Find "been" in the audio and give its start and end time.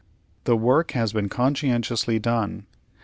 1.13-1.29